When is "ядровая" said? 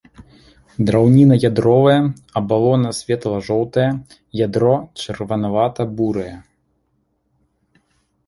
1.49-1.97